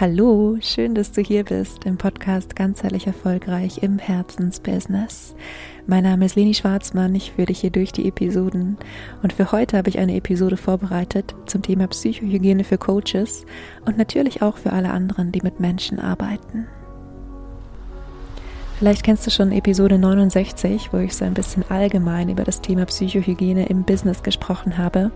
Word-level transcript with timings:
Hallo, 0.00 0.56
schön, 0.60 0.96
dass 0.96 1.12
du 1.12 1.20
hier 1.20 1.44
bist 1.44 1.84
im 1.84 1.96
Podcast 1.98 2.56
Ganzheitlich 2.56 3.06
Erfolgreich 3.06 3.80
im 3.84 4.00
Herzensbusiness. 4.00 5.36
Mein 5.86 6.02
Name 6.02 6.26
ist 6.26 6.34
Leni 6.34 6.52
Schwarzmann, 6.52 7.14
ich 7.14 7.30
führe 7.30 7.46
dich 7.46 7.60
hier 7.60 7.70
durch 7.70 7.92
die 7.92 8.08
Episoden 8.08 8.76
und 9.22 9.32
für 9.32 9.52
heute 9.52 9.76
habe 9.76 9.88
ich 9.88 10.00
eine 10.00 10.16
Episode 10.16 10.56
vorbereitet 10.56 11.36
zum 11.46 11.62
Thema 11.62 11.86
Psychohygiene 11.86 12.64
für 12.64 12.76
Coaches 12.76 13.46
und 13.84 13.96
natürlich 13.96 14.42
auch 14.42 14.56
für 14.56 14.72
alle 14.72 14.90
anderen, 14.90 15.30
die 15.30 15.42
mit 15.42 15.60
Menschen 15.60 16.00
arbeiten. 16.00 16.66
Vielleicht 18.80 19.04
kennst 19.04 19.24
du 19.24 19.30
schon 19.30 19.52
Episode 19.52 19.96
69, 19.96 20.92
wo 20.92 20.98
ich 20.98 21.14
so 21.14 21.24
ein 21.24 21.34
bisschen 21.34 21.64
allgemein 21.68 22.28
über 22.30 22.42
das 22.42 22.60
Thema 22.60 22.84
Psychohygiene 22.86 23.66
im 23.66 23.84
Business 23.84 24.24
gesprochen 24.24 24.76
habe. 24.76 25.12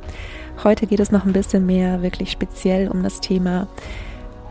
Heute 0.63 0.87
geht 0.87 1.01
es 1.01 1.11
noch 1.11 1.27
ein 1.27 1.33
bisschen 1.33 1.67
mehr 1.67 2.01
wirklich 2.01 2.31
speziell 2.31 2.89
um 2.89 3.03
das 3.03 3.21
Thema 3.21 3.67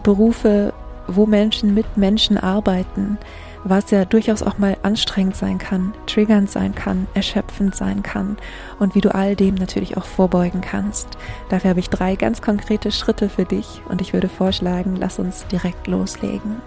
Berufe, 0.07 0.73
wo 1.07 1.25
Menschen 1.25 1.73
mit 1.73 1.97
Menschen 1.97 2.37
arbeiten, 2.37 3.17
was 3.65 3.91
ja 3.91 4.05
durchaus 4.05 4.41
auch 4.41 4.57
mal 4.57 4.77
anstrengend 4.81 5.35
sein 5.35 5.57
kann, 5.57 5.93
triggernd 6.05 6.49
sein 6.49 6.73
kann, 6.73 7.07
erschöpfend 7.13 7.75
sein 7.75 8.03
kann 8.03 8.37
und 8.79 8.95
wie 8.95 9.01
du 9.01 9.13
all 9.13 9.35
dem 9.35 9.55
natürlich 9.55 9.97
auch 9.97 10.05
vorbeugen 10.05 10.61
kannst. 10.61 11.09
Dafür 11.49 11.71
habe 11.71 11.81
ich 11.81 11.89
drei 11.89 12.15
ganz 12.15 12.41
konkrete 12.41 12.89
Schritte 12.89 13.27
für 13.27 13.43
dich 13.43 13.81
und 13.89 13.99
ich 13.99 14.13
würde 14.13 14.29
vorschlagen, 14.29 14.95
lass 14.95 15.19
uns 15.19 15.45
direkt 15.47 15.87
loslegen. 15.87 16.61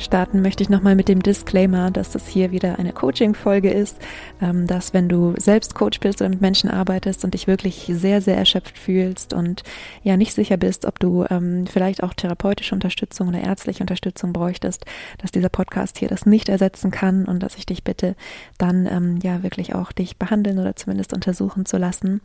Starten 0.00 0.42
möchte 0.42 0.62
ich 0.62 0.68
nochmal 0.68 0.94
mit 0.94 1.08
dem 1.08 1.22
Disclaimer, 1.22 1.90
dass 1.90 2.10
das 2.10 2.26
hier 2.26 2.50
wieder 2.50 2.78
eine 2.78 2.92
Coaching-Folge 2.92 3.70
ist, 3.70 3.98
ähm, 4.40 4.66
dass 4.66 4.94
wenn 4.94 5.08
du 5.08 5.34
selbst 5.36 5.74
Coach 5.74 6.00
bist 6.00 6.20
oder 6.20 6.30
mit 6.30 6.40
Menschen 6.40 6.70
arbeitest 6.70 7.24
und 7.24 7.34
dich 7.34 7.46
wirklich 7.46 7.90
sehr, 7.92 8.20
sehr 8.20 8.36
erschöpft 8.36 8.78
fühlst 8.78 9.32
und 9.32 9.62
ja 10.02 10.16
nicht 10.16 10.34
sicher 10.34 10.56
bist, 10.56 10.86
ob 10.86 10.98
du 10.98 11.24
ähm, 11.30 11.66
vielleicht 11.66 12.02
auch 12.02 12.14
therapeutische 12.14 12.74
Unterstützung 12.74 13.28
oder 13.28 13.40
ärztliche 13.40 13.82
Unterstützung 13.82 14.32
bräuchtest, 14.32 14.84
dass 15.18 15.30
dieser 15.30 15.48
Podcast 15.48 15.98
hier 15.98 16.08
das 16.08 16.26
nicht 16.26 16.48
ersetzen 16.48 16.90
kann 16.90 17.26
und 17.26 17.42
dass 17.42 17.56
ich 17.56 17.66
dich 17.66 17.84
bitte 17.84 18.16
dann 18.58 18.86
ähm, 18.86 19.18
ja 19.22 19.42
wirklich 19.42 19.74
auch 19.74 19.92
dich 19.92 20.16
behandeln 20.16 20.58
oder 20.58 20.76
zumindest 20.76 21.12
untersuchen 21.12 21.66
zu 21.66 21.76
lassen. 21.76 22.20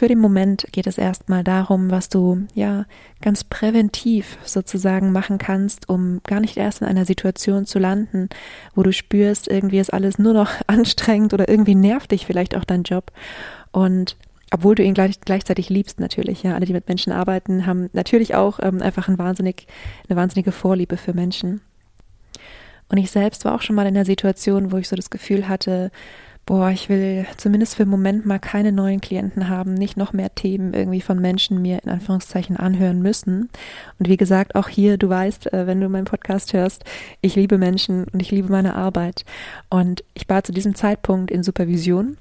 Für 0.00 0.08
den 0.08 0.18
Moment 0.18 0.66
geht 0.72 0.86
es 0.86 0.96
erstmal 0.96 1.44
darum, 1.44 1.90
was 1.90 2.08
du 2.08 2.46
ja 2.54 2.86
ganz 3.20 3.44
präventiv 3.44 4.38
sozusagen 4.46 5.12
machen 5.12 5.36
kannst, 5.36 5.90
um 5.90 6.22
gar 6.24 6.40
nicht 6.40 6.56
erst 6.56 6.80
in 6.80 6.86
einer 6.86 7.04
Situation 7.04 7.66
zu 7.66 7.78
landen, 7.78 8.30
wo 8.74 8.82
du 8.82 8.94
spürst, 8.94 9.46
irgendwie 9.46 9.78
ist 9.78 9.92
alles 9.92 10.18
nur 10.18 10.32
noch 10.32 10.52
anstrengend 10.66 11.34
oder 11.34 11.50
irgendwie 11.50 11.74
nervt 11.74 12.12
dich 12.12 12.24
vielleicht 12.24 12.56
auch 12.56 12.64
dein 12.64 12.82
Job. 12.82 13.12
Und 13.72 14.16
obwohl 14.50 14.74
du 14.74 14.82
ihn 14.82 14.94
gleich, 14.94 15.20
gleichzeitig 15.20 15.68
liebst 15.68 16.00
natürlich, 16.00 16.44
ja, 16.44 16.54
alle, 16.54 16.64
die 16.64 16.72
mit 16.72 16.88
Menschen 16.88 17.12
arbeiten, 17.12 17.66
haben 17.66 17.90
natürlich 17.92 18.34
auch 18.34 18.58
ähm, 18.62 18.80
einfach 18.80 19.06
ein 19.06 19.18
wahnsinnig, 19.18 19.66
eine 20.08 20.16
wahnsinnige 20.16 20.52
Vorliebe 20.52 20.96
für 20.96 21.12
Menschen. 21.12 21.60
Und 22.88 22.96
ich 22.96 23.10
selbst 23.10 23.44
war 23.44 23.54
auch 23.54 23.60
schon 23.60 23.76
mal 23.76 23.86
in 23.86 23.92
der 23.92 24.06
Situation, 24.06 24.72
wo 24.72 24.78
ich 24.78 24.88
so 24.88 24.96
das 24.96 25.10
Gefühl 25.10 25.46
hatte, 25.46 25.90
boah, 26.50 26.70
ich 26.70 26.88
will 26.88 27.26
zumindest 27.36 27.76
für 27.76 27.84
einen 27.84 27.92
Moment 27.92 28.26
mal 28.26 28.40
keine 28.40 28.72
neuen 28.72 29.00
Klienten 29.00 29.48
haben, 29.48 29.72
nicht 29.72 29.96
noch 29.96 30.12
mehr 30.12 30.34
Themen 30.34 30.74
irgendwie 30.74 31.00
von 31.00 31.20
Menschen 31.20 31.62
mir 31.62 31.78
in 31.84 31.90
Anführungszeichen 31.90 32.56
anhören 32.56 33.00
müssen. 33.00 33.50
Und 34.00 34.08
wie 34.08 34.16
gesagt, 34.16 34.56
auch 34.56 34.66
hier, 34.66 34.98
du 34.98 35.08
weißt, 35.08 35.52
äh, 35.52 35.68
wenn 35.68 35.80
du 35.80 35.88
meinen 35.88 36.06
Podcast 36.06 36.52
hörst, 36.52 36.82
ich 37.20 37.36
liebe 37.36 37.56
Menschen 37.56 38.02
und 38.12 38.20
ich 38.20 38.32
liebe 38.32 38.50
meine 38.50 38.74
Arbeit. 38.74 39.24
Und 39.68 40.02
ich 40.14 40.28
war 40.28 40.42
zu 40.42 40.50
diesem 40.50 40.74
Zeitpunkt 40.74 41.30
in 41.30 41.44
Supervision 41.44 42.16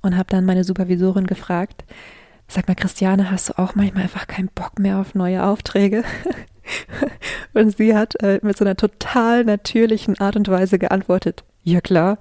und 0.00 0.16
habe 0.16 0.30
dann 0.30 0.46
meine 0.46 0.64
Supervisorin 0.64 1.26
gefragt, 1.26 1.84
sag 2.48 2.66
mal, 2.66 2.74
Christiane, 2.74 3.30
hast 3.30 3.50
du 3.50 3.58
auch 3.58 3.74
manchmal 3.74 4.04
einfach 4.04 4.26
keinen 4.26 4.48
Bock 4.54 4.78
mehr 4.78 4.96
auf 4.96 5.14
neue 5.14 5.44
Aufträge? 5.44 6.02
und 7.52 7.76
sie 7.76 7.94
hat 7.94 8.14
äh, 8.22 8.40
mit 8.42 8.56
so 8.56 8.64
einer 8.64 8.76
total 8.76 9.44
natürlichen 9.44 10.18
Art 10.18 10.36
und 10.36 10.48
Weise 10.48 10.78
geantwortet, 10.78 11.44
ja 11.62 11.82
klar. 11.82 12.16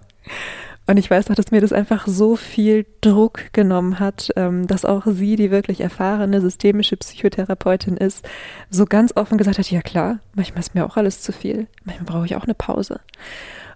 Und 0.89 0.97
ich 0.97 1.11
weiß 1.11 1.29
noch, 1.29 1.35
dass 1.35 1.51
mir 1.51 1.61
das 1.61 1.71
einfach 1.71 2.07
so 2.07 2.35
viel 2.35 2.83
Druck 3.01 3.53
genommen 3.53 3.99
hat, 3.99 4.31
ähm, 4.35 4.65
dass 4.65 4.85
auch 4.85 5.03
sie, 5.05 5.35
die 5.35 5.51
wirklich 5.51 5.81
erfahrene 5.81 6.41
systemische 6.41 6.97
Psychotherapeutin 6.97 7.95
ist, 7.95 8.27
so 8.71 8.85
ganz 8.85 9.15
offen 9.15 9.37
gesagt 9.37 9.59
hat, 9.59 9.69
ja 9.69 9.83
klar, 9.83 10.17
manchmal 10.33 10.61
ist 10.61 10.73
mir 10.73 10.83
auch 10.83 10.97
alles 10.97 11.21
zu 11.21 11.31
viel, 11.31 11.67
manchmal 11.83 12.05
brauche 12.07 12.25
ich 12.25 12.35
auch 12.35 12.45
eine 12.45 12.55
Pause. 12.55 13.01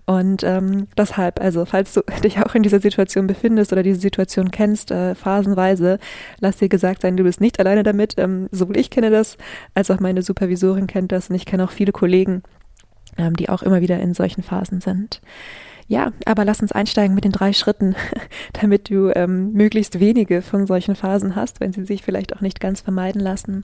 Und 0.07 0.41
ähm, 0.41 0.87
deshalb, 0.97 1.39
also 1.39 1.65
falls 1.65 1.93
du 1.93 2.01
dich 2.23 2.39
auch 2.39 2.55
in 2.55 2.63
dieser 2.63 2.79
Situation 2.79 3.27
befindest 3.27 3.71
oder 3.71 3.83
diese 3.83 3.99
Situation 3.99 4.49
kennst, 4.49 4.89
äh, 4.89 5.13
phasenweise, 5.13 5.99
lass 6.39 6.57
dir 6.57 6.67
gesagt 6.67 7.03
sein, 7.03 7.15
du 7.15 7.23
bist 7.23 7.41
nicht 7.41 7.59
alleine 7.59 7.83
damit. 7.83 8.15
Ähm, 8.17 8.49
sowohl 8.51 8.75
ich 8.75 8.89
kenne 8.89 9.11
das, 9.11 9.37
als 9.75 9.91
auch 9.91 9.99
meine 9.99 10.23
Supervisorin 10.23 10.87
kennt 10.87 11.11
das 11.11 11.29
und 11.29 11.35
ich 11.35 11.45
kenne 11.45 11.63
auch 11.63 11.71
viele 11.71 11.91
Kollegen, 11.91 12.41
ähm, 13.19 13.35
die 13.35 13.49
auch 13.49 13.61
immer 13.61 13.81
wieder 13.81 13.99
in 13.99 14.15
solchen 14.15 14.41
Phasen 14.41 14.81
sind. 14.81 15.21
Ja, 15.93 16.11
aber 16.25 16.43
lass 16.43 16.59
uns 16.59 16.71
einsteigen 16.71 17.13
mit 17.13 17.23
den 17.23 17.31
drei 17.31 17.53
Schritten, 17.53 17.95
damit 18.59 18.89
du 18.89 19.15
ähm, 19.15 19.53
möglichst 19.53 19.99
wenige 19.99 20.41
von 20.41 20.65
solchen 20.65 20.95
Phasen 20.95 21.35
hast, 21.35 21.59
wenn 21.59 21.71
sie 21.71 21.85
sich 21.85 22.01
vielleicht 22.01 22.35
auch 22.35 22.41
nicht 22.41 22.59
ganz 22.59 22.81
vermeiden 22.81 23.21
lassen. 23.21 23.63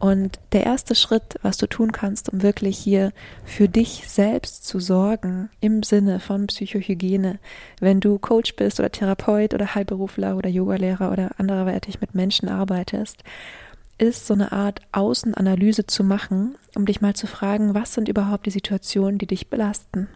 Und 0.00 0.40
der 0.50 0.64
erste 0.66 0.96
Schritt, 0.96 1.36
was 1.42 1.58
du 1.58 1.68
tun 1.68 1.92
kannst, 1.92 2.28
um 2.32 2.42
wirklich 2.42 2.76
hier 2.76 3.12
für 3.44 3.68
dich 3.68 4.08
selbst 4.08 4.66
zu 4.66 4.80
sorgen, 4.80 5.48
im 5.60 5.84
Sinne 5.84 6.18
von 6.18 6.48
Psychohygiene, 6.48 7.38
wenn 7.78 8.00
du 8.00 8.18
Coach 8.18 8.56
bist 8.56 8.80
oder 8.80 8.90
Therapeut 8.90 9.54
oder 9.54 9.72
Heilberufler 9.72 10.36
oder 10.36 10.48
Yogalehrer 10.48 11.12
oder 11.12 11.30
anderweitig 11.38 12.00
mit 12.00 12.16
Menschen 12.16 12.48
arbeitest, 12.48 13.22
ist 13.96 14.26
so 14.26 14.34
eine 14.34 14.50
Art 14.50 14.80
Außenanalyse 14.90 15.86
zu 15.86 16.02
machen, 16.02 16.56
um 16.74 16.84
dich 16.84 17.00
mal 17.00 17.14
zu 17.14 17.28
fragen, 17.28 17.74
was 17.74 17.94
sind 17.94 18.08
überhaupt 18.08 18.46
die 18.46 18.50
Situationen, 18.50 19.18
die 19.18 19.28
dich 19.28 19.50
belasten? 19.50 20.08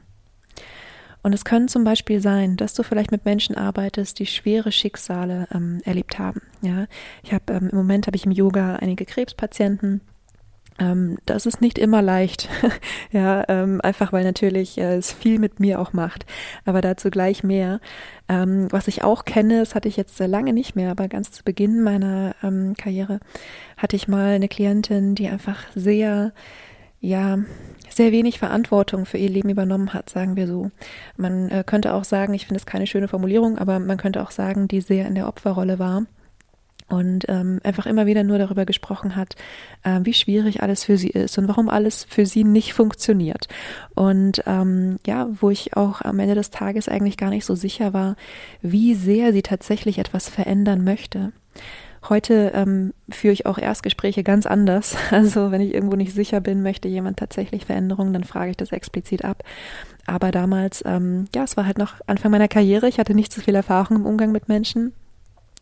Und 1.25 1.33
es 1.33 1.47
können 1.47 1.69
zum 1.69 1.85
Beispiel 1.85 2.21
sein, 2.21 2.59
dass 2.59 2.75
du 2.75 2.83
vielleicht 2.83 3.11
mit 3.11 3.25
Menschen 3.25 3.57
arbeitest, 3.57 4.19
die 4.19 4.27
schwere 4.27 4.71
Schicksale 4.71 5.49
ähm, 5.55 5.81
erlebt 5.83 6.19
haben. 6.19 6.43
Ja, 6.61 6.85
ich 7.23 7.33
habe 7.33 7.51
ähm, 7.51 7.71
im 7.73 7.79
Moment 7.79 8.07
habe 8.07 8.17
ich 8.17 8.27
im 8.27 8.31
Yoga 8.31 8.77
einige 8.77 9.07
Krebspatienten. 9.07 10.03
Ähm, 10.79 11.17
das 11.25 11.47
ist 11.47 11.63
nicht 11.63 11.79
immer 11.79 12.03
leicht, 12.03 12.51
ja, 13.11 13.43
ähm, 13.49 13.81
einfach 13.81 14.13
weil 14.13 14.25
natürlich 14.25 14.77
äh, 14.77 14.97
es 14.97 15.13
viel 15.15 15.39
mit 15.39 15.61
mir 15.61 15.81
auch 15.81 15.95
macht. 15.95 16.27
Aber 16.67 16.83
dazu 16.83 17.09
gleich 17.09 17.43
mehr. 17.43 17.81
Ähm, 18.29 18.69
was 18.71 18.87
ich 18.87 19.03
auch 19.03 19.25
kenne, 19.25 19.61
das 19.61 19.75
hatte 19.75 19.89
ich 19.89 19.97
jetzt 19.97 20.19
sehr 20.19 20.29
lange 20.29 20.53
nicht 20.53 20.77
mehr, 20.77 20.91
aber 20.91 21.09
ganz 21.09 21.33
zu 21.33 21.43
Beginn 21.43 21.83
meiner 21.83 22.35
ähm, 22.43 22.75
Karriere 22.77 23.21
hatte 23.79 23.97
ich 23.97 24.09
mal 24.09 24.35
eine 24.35 24.49
Klientin, 24.49 25.15
die 25.15 25.29
einfach 25.29 25.65
sehr 25.75 26.35
ja, 27.01 27.39
sehr 27.95 28.13
wenig 28.13 28.39
Verantwortung 28.39 29.07
für 29.07 29.19
ihr 29.19 29.31
Leben 29.31 29.49
übernommen 29.49 29.95
hat, 29.95 30.11
sagen 30.11 30.37
wir 30.37 30.47
so. 30.47 30.71
Man 31.17 31.51
äh, 31.51 31.65
könnte 31.67 31.95
auch 31.95 32.05
sagen, 32.05 32.35
ich 32.35 32.47
finde 32.47 32.59
es 32.59 32.67
keine 32.67 32.87
schöne 32.87 33.09
Formulierung, 33.09 33.59
aber 33.59 33.79
man 33.79 33.97
könnte 33.97 34.23
auch 34.23 34.31
sagen, 34.31 34.69
die 34.69 34.81
sehr 34.81 35.07
in 35.07 35.15
der 35.15 35.29
Opferrolle 35.29 35.79
war 35.79 36.05
und 36.89 37.25
ähm, 37.29 37.61
einfach 37.65 37.87
immer 37.87 38.07
wieder 38.07 38.25
nur 38.25 38.39
darüber 38.39 38.67
gesprochen 38.67 39.17
hat, 39.17 39.37
äh, 39.83 40.01
wie 40.03 40.13
schwierig 40.13 40.63
alles 40.63 40.85
für 40.85 40.97
sie 40.97 41.09
ist 41.09 41.39
und 41.39 41.49
warum 41.49 41.69
alles 41.69 42.05
für 42.05 42.27
sie 42.27 42.45
nicht 42.45 42.75
funktioniert. 42.75 43.49
Und 43.95 44.43
ähm, 44.47 44.99
ja, 45.07 45.29
wo 45.41 45.51
ich 45.51 45.77
auch 45.77 46.03
am 46.03 46.19
Ende 46.19 46.35
des 46.35 46.51
Tages 46.51 46.89
eigentlich 46.89 47.17
gar 47.17 47.31
nicht 47.31 47.47
so 47.47 47.55
sicher 47.55 47.93
war, 47.93 48.17
wie 48.61 48.95
sehr 48.95 49.33
sie 49.33 49.43
tatsächlich 49.43 49.99
etwas 49.99 50.29
verändern 50.29 50.85
möchte. 50.85 51.33
Heute 52.09 52.53
ähm, 52.55 52.93
führe 53.09 53.33
ich 53.33 53.47
auch 53.47 53.57
Erstgespräche 53.57 54.23
ganz 54.23 54.47
anders. 54.47 54.97
Also 55.11 55.51
wenn 55.51 55.61
ich 55.61 55.73
irgendwo 55.73 55.97
nicht 55.97 56.13
sicher 56.13 56.41
bin, 56.41 56.63
möchte 56.63 56.89
jemand 56.89 57.19
tatsächlich 57.19 57.67
Veränderungen, 57.67 58.13
dann 58.13 58.25
frage 58.25 58.51
ich 58.51 58.57
das 58.57 58.73
explizit 58.73 59.25
ab. 59.25 59.43
Aber 60.07 60.31
damals, 60.31 60.83
ähm, 60.85 61.27
ja, 61.35 61.45
es 61.45 61.57
war 61.57 61.67
halt 61.67 61.79
noch 61.79 61.95
Anfang 62.07 62.31
meiner 62.31 62.49
Karriere. 62.49 62.89
Ich 62.89 62.99
hatte 62.99 63.15
nicht 63.15 63.33
so 63.33 63.41
viel 63.41 63.55
Erfahrung 63.55 63.99
im 63.99 64.07
Umgang 64.07 64.33
mit 64.33 64.49
Menschen. 64.49 64.93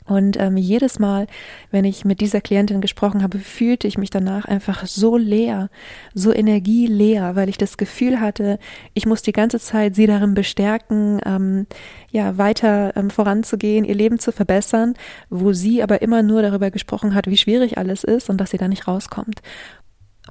Und 0.04 0.38
ähm, 0.40 0.56
jedes 0.56 0.98
Mal, 0.98 1.26
wenn 1.70 1.84
ich 1.84 2.04
mit 2.04 2.20
dieser 2.20 2.40
Klientin 2.40 2.80
gesprochen 2.80 3.22
habe, 3.22 3.38
fühlte 3.38 3.86
ich 3.86 3.98
mich 3.98 4.10
danach 4.10 4.44
einfach 4.44 4.86
so 4.86 5.16
leer, 5.16 5.70
so 6.14 6.32
energieleer, 6.32 7.36
weil 7.36 7.48
ich 7.48 7.58
das 7.58 7.76
Gefühl 7.76 8.20
hatte, 8.20 8.58
ich 8.94 9.06
muss 9.06 9.22
die 9.22 9.32
ganze 9.32 9.60
Zeit 9.60 9.94
sie 9.94 10.06
darin 10.06 10.34
bestärken, 10.34 11.20
ähm, 11.24 11.66
ja, 12.10 12.38
weiter 12.38 12.96
ähm, 12.96 13.10
voranzugehen, 13.10 13.84
ihr 13.84 13.94
Leben 13.94 14.18
zu 14.18 14.32
verbessern, 14.32 14.94
wo 15.30 15.52
sie 15.52 15.82
aber 15.82 16.02
immer 16.02 16.22
nur 16.22 16.42
darüber 16.42 16.70
gesprochen 16.70 17.14
hat, 17.14 17.26
wie 17.26 17.36
schwierig 17.36 17.78
alles 17.78 18.04
ist 18.04 18.28
und 18.30 18.38
dass 18.38 18.50
sie 18.50 18.58
da 18.58 18.68
nicht 18.68 18.88
rauskommt. 18.88 19.40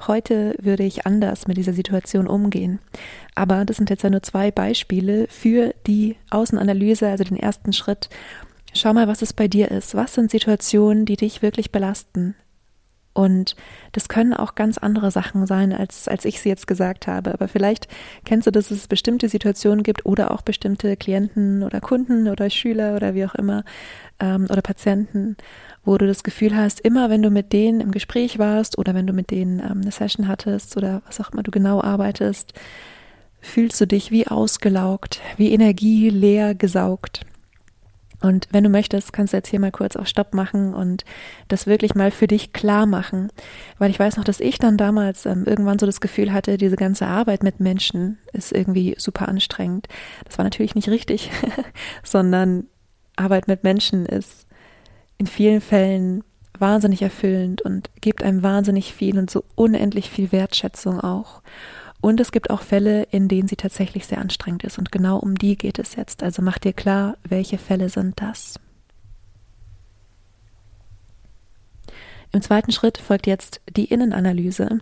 Heute 0.07 0.55
würde 0.61 0.83
ich 0.83 1.05
anders 1.05 1.47
mit 1.47 1.57
dieser 1.57 1.73
Situation 1.73 2.25
umgehen. 2.27 2.79
Aber 3.35 3.65
das 3.65 3.77
sind 3.77 3.89
jetzt 3.89 4.03
ja 4.03 4.09
nur 4.09 4.23
zwei 4.23 4.49
Beispiele 4.49 5.27
für 5.27 5.73
die 5.85 6.15
Außenanalyse, 6.29 7.07
also 7.09 7.23
den 7.25 7.37
ersten 7.37 7.73
Schritt, 7.73 8.09
Schau 8.73 8.93
mal, 8.93 9.07
was 9.07 9.21
es 9.21 9.33
bei 9.33 9.47
dir 9.47 9.69
ist. 9.69 9.95
Was 9.95 10.13
sind 10.13 10.31
Situationen, 10.31 11.05
die 11.05 11.17
dich 11.17 11.41
wirklich 11.41 11.71
belasten? 11.71 12.35
Und 13.13 13.57
das 13.91 14.07
können 14.07 14.33
auch 14.33 14.55
ganz 14.55 14.77
andere 14.77 15.11
Sachen 15.11 15.45
sein, 15.45 15.73
als, 15.73 16.07
als 16.07 16.23
ich 16.23 16.39
sie 16.39 16.47
jetzt 16.47 16.65
gesagt 16.65 17.07
habe. 17.07 17.33
Aber 17.33 17.49
vielleicht 17.49 17.89
kennst 18.23 18.47
du, 18.47 18.51
dass 18.51 18.71
es 18.71 18.87
bestimmte 18.87 19.27
Situationen 19.27 19.83
gibt 19.83 20.05
oder 20.05 20.31
auch 20.31 20.41
bestimmte 20.41 20.95
Klienten 20.95 21.63
oder 21.63 21.81
Kunden 21.81 22.29
oder 22.29 22.49
Schüler 22.49 22.95
oder 22.95 23.13
wie 23.13 23.25
auch 23.25 23.35
immer, 23.35 23.65
ähm, 24.19 24.47
oder 24.49 24.61
Patienten, 24.61 25.35
wo 25.83 25.97
du 25.97 26.07
das 26.07 26.23
Gefühl 26.23 26.55
hast, 26.55 26.79
immer 26.79 27.09
wenn 27.09 27.21
du 27.21 27.31
mit 27.31 27.51
denen 27.51 27.81
im 27.81 27.91
Gespräch 27.91 28.39
warst 28.39 28.77
oder 28.77 28.93
wenn 28.93 29.07
du 29.07 29.13
mit 29.13 29.29
denen 29.29 29.59
ähm, 29.59 29.81
eine 29.81 29.91
Session 29.91 30.29
hattest 30.29 30.77
oder 30.77 31.01
was 31.05 31.19
auch 31.19 31.33
immer 31.33 31.43
du 31.43 31.51
genau 31.51 31.81
arbeitest, 31.81 32.53
fühlst 33.41 33.81
du 33.81 33.87
dich 33.87 34.11
wie 34.11 34.27
ausgelaugt, 34.27 35.19
wie 35.35 35.51
energieleer 35.51 36.55
gesaugt. 36.55 37.25
Und 38.21 38.47
wenn 38.51 38.63
du 38.63 38.69
möchtest, 38.69 39.13
kannst 39.13 39.33
du 39.33 39.37
jetzt 39.37 39.49
hier 39.49 39.59
mal 39.59 39.71
kurz 39.71 39.95
auf 39.95 40.07
Stopp 40.07 40.33
machen 40.33 40.73
und 40.73 41.03
das 41.47 41.67
wirklich 41.67 41.95
mal 41.95 42.11
für 42.11 42.27
dich 42.27 42.53
klar 42.53 42.85
machen. 42.85 43.31
Weil 43.79 43.89
ich 43.89 43.99
weiß 43.99 44.17
noch, 44.17 44.23
dass 44.23 44.39
ich 44.39 44.59
dann 44.59 44.77
damals 44.77 45.25
ähm, 45.25 45.45
irgendwann 45.45 45.79
so 45.79 45.85
das 45.85 46.01
Gefühl 46.01 46.31
hatte, 46.31 46.57
diese 46.57 46.75
ganze 46.75 47.07
Arbeit 47.07 47.43
mit 47.43 47.59
Menschen 47.59 48.19
ist 48.31 48.51
irgendwie 48.51 48.95
super 48.97 49.27
anstrengend. 49.27 49.87
Das 50.25 50.37
war 50.37 50.43
natürlich 50.43 50.75
nicht 50.75 50.89
richtig, 50.89 51.31
sondern 52.03 52.65
Arbeit 53.15 53.47
mit 53.47 53.63
Menschen 53.63 54.05
ist 54.05 54.47
in 55.17 55.27
vielen 55.27 55.61
Fällen 55.61 56.23
wahnsinnig 56.57 57.01
erfüllend 57.01 57.61
und 57.61 57.89
gibt 58.01 58.23
einem 58.23 58.43
wahnsinnig 58.43 58.93
viel 58.93 59.17
und 59.17 59.29
so 59.29 59.43
unendlich 59.55 60.09
viel 60.09 60.31
Wertschätzung 60.31 60.99
auch. 60.99 61.41
Und 62.01 62.19
es 62.19 62.31
gibt 62.31 62.49
auch 62.49 62.61
Fälle, 62.61 63.03
in 63.03 63.27
denen 63.27 63.47
sie 63.47 63.55
tatsächlich 63.55 64.07
sehr 64.07 64.17
anstrengend 64.17 64.63
ist. 64.63 64.79
Und 64.79 64.91
genau 64.91 65.17
um 65.17 65.35
die 65.35 65.55
geht 65.55 65.77
es 65.77 65.95
jetzt. 65.95 66.23
Also 66.23 66.41
mach 66.41 66.57
dir 66.57 66.73
klar, 66.73 67.15
welche 67.23 67.59
Fälle 67.59 67.89
sind 67.89 68.19
das. 68.19 68.59
Im 72.33 72.41
zweiten 72.41 72.71
Schritt 72.71 72.97
folgt 72.97 73.27
jetzt 73.27 73.61
die 73.69 73.85
Innenanalyse. 73.85 74.79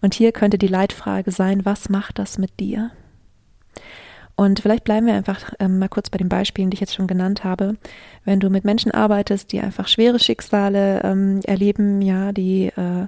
Und 0.00 0.14
hier 0.14 0.32
könnte 0.32 0.58
die 0.58 0.68
Leitfrage 0.68 1.32
sein, 1.32 1.64
was 1.64 1.88
macht 1.88 2.18
das 2.18 2.38
mit 2.38 2.60
dir? 2.60 2.90
Und 4.36 4.60
vielleicht 4.60 4.84
bleiben 4.84 5.06
wir 5.06 5.14
einfach 5.14 5.52
ähm, 5.58 5.78
mal 5.78 5.88
kurz 5.88 6.08
bei 6.08 6.18
den 6.18 6.28
Beispielen, 6.28 6.70
die 6.70 6.76
ich 6.76 6.80
jetzt 6.80 6.94
schon 6.94 7.06
genannt 7.06 7.42
habe. 7.44 7.76
Wenn 8.24 8.40
du 8.40 8.48
mit 8.48 8.64
Menschen 8.64 8.92
arbeitest, 8.92 9.52
die 9.52 9.60
einfach 9.60 9.88
schwere 9.88 10.18
Schicksale 10.18 11.02
ähm, 11.02 11.40
erleben, 11.44 12.00
ja, 12.00 12.32
die 12.32 12.66
äh, 12.66 13.06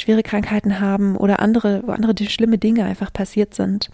schwere 0.00 0.22
Krankheiten 0.22 0.80
haben 0.80 1.16
oder 1.16 1.40
andere, 1.40 1.82
wo 1.84 1.92
andere 1.92 2.14
schlimme 2.28 2.58
Dinge 2.58 2.84
einfach 2.84 3.12
passiert 3.12 3.54
sind. 3.54 3.90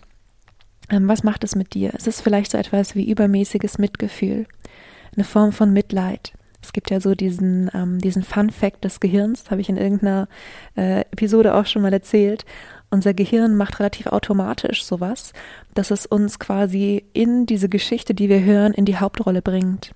Ähm, 0.91 1.09
was 1.09 1.23
macht 1.25 1.45
es 1.45 1.57
mit 1.57 1.75
dir? 1.75 1.93
Es 1.95 2.07
ist 2.07 2.21
vielleicht 2.21 2.53
so 2.53 2.59
etwas 2.59 2.95
wie 2.95 3.11
übermäßiges 3.11 3.79
Mitgefühl, 3.79 4.47
eine 5.15 5.25
Form 5.25 5.53
von 5.53 5.73
Mitleid. 5.73 6.33
Es 6.63 6.73
gibt 6.73 6.91
ja 6.91 7.01
so 7.01 7.15
diesen, 7.15 7.71
ähm, 7.75 7.99
diesen 8.01 8.23
Fun 8.23 8.51
Fact 8.51 8.85
des 8.85 9.01
Gehirns, 9.01 9.51
habe 9.51 9.61
ich 9.61 9.69
in 9.69 9.77
irgendeiner 9.77 10.29
äh, 10.77 11.01
Episode 11.13 11.55
auch 11.55 11.67
schon 11.67 11.83
mal 11.83 11.93
erzählt. 11.93 12.45
Unser 12.91 13.15
Gehirn 13.15 13.57
macht 13.57 13.79
relativ 13.81 14.07
automatisch 14.07 14.85
sowas, 14.85 15.33
dass 15.75 15.91
es 15.91 16.07
uns 16.07 16.39
quasi 16.39 17.05
in 17.13 17.47
diese 17.47 17.69
Geschichte, 17.69 18.15
die 18.15 18.29
wir 18.29 18.43
hören, 18.43 18.73
in 18.73 18.85
die 18.85 18.97
Hauptrolle 18.97 19.43
bringt. 19.43 19.93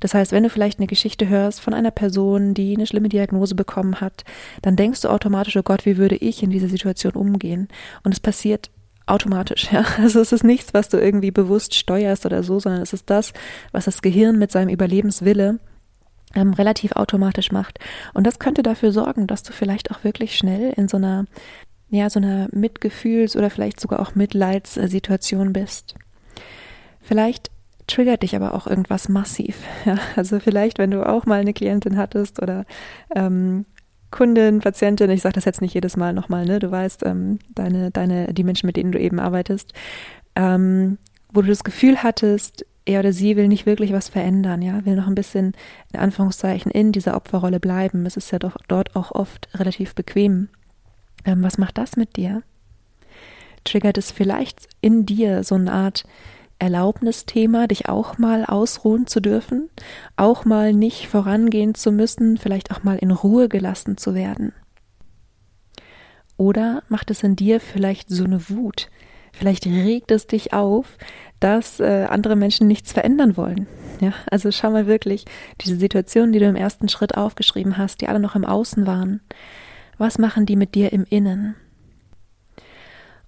Das 0.00 0.14
heißt, 0.14 0.32
wenn 0.32 0.42
du 0.42 0.50
vielleicht 0.50 0.78
eine 0.78 0.86
Geschichte 0.86 1.28
hörst 1.28 1.60
von 1.60 1.74
einer 1.74 1.90
Person, 1.90 2.54
die 2.54 2.74
eine 2.74 2.86
schlimme 2.86 3.08
Diagnose 3.08 3.54
bekommen 3.54 4.00
hat, 4.00 4.24
dann 4.62 4.76
denkst 4.76 5.02
du 5.02 5.08
automatisch, 5.08 5.56
oh 5.56 5.62
Gott, 5.62 5.86
wie 5.86 5.96
würde 5.96 6.16
ich 6.16 6.42
in 6.42 6.50
dieser 6.50 6.68
Situation 6.68 7.12
umgehen? 7.12 7.68
Und 8.02 8.12
es 8.12 8.20
passiert 8.20 8.70
automatisch, 9.06 9.68
ja. 9.72 9.84
Also 9.98 10.20
es 10.20 10.32
ist 10.32 10.44
nichts, 10.44 10.72
was 10.74 10.88
du 10.88 10.98
irgendwie 10.98 11.30
bewusst 11.30 11.74
steuerst 11.74 12.26
oder 12.26 12.42
so, 12.42 12.58
sondern 12.58 12.82
es 12.82 12.92
ist 12.92 13.10
das, 13.10 13.32
was 13.72 13.84
das 13.84 14.02
Gehirn 14.02 14.38
mit 14.38 14.50
seinem 14.50 14.68
Überlebenswille 14.68 15.58
ähm, 16.34 16.52
relativ 16.52 16.92
automatisch 16.92 17.52
macht. 17.52 17.78
Und 18.14 18.26
das 18.26 18.38
könnte 18.38 18.62
dafür 18.62 18.92
sorgen, 18.92 19.26
dass 19.26 19.42
du 19.42 19.52
vielleicht 19.52 19.90
auch 19.90 20.04
wirklich 20.04 20.36
schnell 20.36 20.72
in 20.76 20.88
so 20.88 20.96
einer, 20.96 21.26
ja, 21.88 22.08
so 22.08 22.20
einer 22.20 22.48
Mitgefühls- 22.52 23.36
oder 23.36 23.50
vielleicht 23.50 23.80
sogar 23.80 24.00
auch 24.00 24.14
Mitleidssituation 24.14 25.52
bist. 25.52 25.96
Vielleicht 27.00 27.50
triggert 27.90 28.22
dich 28.22 28.36
aber 28.36 28.54
auch 28.54 28.66
irgendwas 28.66 29.08
massiv. 29.08 29.56
Ja, 29.84 29.98
also 30.16 30.40
vielleicht, 30.40 30.78
wenn 30.78 30.90
du 30.90 31.06
auch 31.06 31.26
mal 31.26 31.40
eine 31.40 31.52
Klientin 31.54 31.96
hattest 31.96 32.42
oder 32.42 32.64
ähm, 33.14 33.64
Kundin, 34.10 34.60
Patientin, 34.60 35.10
ich 35.10 35.22
sage 35.22 35.34
das 35.34 35.44
jetzt 35.44 35.62
nicht 35.62 35.74
jedes 35.74 35.96
Mal 35.96 36.12
nochmal, 36.12 36.44
ne? 36.44 36.58
Du 36.58 36.70
weißt, 36.70 37.06
ähm, 37.06 37.38
deine, 37.54 37.90
deine, 37.90 38.34
die 38.34 38.44
Menschen, 38.44 38.66
mit 38.66 38.76
denen 38.76 38.92
du 38.92 38.98
eben 38.98 39.20
arbeitest, 39.20 39.72
ähm, 40.34 40.98
wo 41.32 41.42
du 41.42 41.48
das 41.48 41.64
Gefühl 41.64 42.02
hattest, 42.02 42.66
er 42.84 43.00
oder 43.00 43.12
sie 43.12 43.36
will 43.36 43.48
nicht 43.48 43.66
wirklich 43.66 43.92
was 43.92 44.08
verändern, 44.08 44.62
ja, 44.62 44.84
will 44.84 44.96
noch 44.96 45.06
ein 45.06 45.14
bisschen 45.14 45.52
in 45.92 46.00
Anführungszeichen 46.00 46.72
in 46.72 46.92
dieser 46.92 47.16
Opferrolle 47.16 47.60
bleiben. 47.60 48.04
Es 48.06 48.16
ist 48.16 48.30
ja 48.32 48.38
doch 48.38 48.56
dort 48.68 48.96
auch 48.96 49.12
oft 49.12 49.48
relativ 49.54 49.94
bequem. 49.94 50.48
Ähm, 51.24 51.42
was 51.42 51.58
macht 51.58 51.78
das 51.78 51.96
mit 51.96 52.16
dir? 52.16 52.42
Triggert 53.64 53.98
es 53.98 54.10
vielleicht 54.10 54.68
in 54.80 55.06
dir 55.06 55.44
so 55.44 55.54
eine 55.54 55.72
Art 55.72 56.04
Erlaubnisthema, 56.60 57.66
dich 57.66 57.88
auch 57.88 58.18
mal 58.18 58.44
ausruhen 58.44 59.06
zu 59.06 59.20
dürfen, 59.20 59.70
auch 60.16 60.44
mal 60.44 60.72
nicht 60.72 61.08
vorangehen 61.08 61.74
zu 61.74 61.90
müssen, 61.90 62.36
vielleicht 62.36 62.70
auch 62.70 62.82
mal 62.82 62.96
in 62.98 63.10
Ruhe 63.10 63.48
gelassen 63.48 63.96
zu 63.96 64.14
werden? 64.14 64.52
Oder 66.36 66.82
macht 66.88 67.10
es 67.10 67.22
in 67.22 67.36
dir 67.36 67.60
vielleicht 67.60 68.08
so 68.08 68.24
eine 68.24 68.48
Wut? 68.48 68.88
Vielleicht 69.32 69.66
regt 69.66 70.10
es 70.10 70.26
dich 70.26 70.52
auf, 70.52 70.96
dass 71.38 71.80
äh, 71.80 72.06
andere 72.08 72.36
Menschen 72.36 72.66
nichts 72.66 72.92
verändern 72.92 73.36
wollen. 73.36 73.66
Ja, 74.00 74.12
also 74.30 74.50
schau 74.50 74.70
mal 74.70 74.86
wirklich 74.86 75.24
diese 75.60 75.76
Situationen, 75.76 76.32
die 76.32 76.38
du 76.38 76.46
im 76.46 76.56
ersten 76.56 76.88
Schritt 76.88 77.16
aufgeschrieben 77.16 77.76
hast, 77.78 78.00
die 78.00 78.08
alle 78.08 78.20
noch 78.20 78.36
im 78.36 78.44
Außen 78.44 78.86
waren. 78.86 79.20
Was 79.98 80.18
machen 80.18 80.46
die 80.46 80.56
mit 80.56 80.74
dir 80.74 80.92
im 80.92 81.04
Innen? 81.04 81.54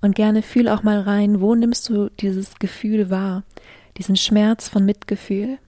Und 0.02 0.16
gerne 0.16 0.42
fühl 0.42 0.68
auch 0.68 0.82
mal 0.82 1.00
rein, 1.00 1.40
wo 1.40 1.54
nimmst 1.54 1.88
du 1.88 2.10
dieses 2.20 2.58
Gefühl 2.58 3.08
wahr? 3.08 3.44
Diesen 3.96 4.16
Schmerz 4.16 4.68
von 4.68 4.84
Mitgefühl 4.84 5.58